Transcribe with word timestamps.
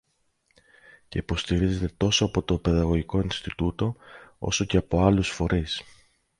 και 1.07 1.17
υποστηρίζεται 1.17 1.93
τόσο 1.97 2.25
από 2.25 2.41
το 2.43 2.57
Παιδαγωγικό 2.59 3.19
Ινστιτούτο, 3.21 3.95
όσο 4.39 4.65
και 4.65 4.77
από 4.77 5.01
άλλους 5.05 5.29
φορείς 5.29 5.81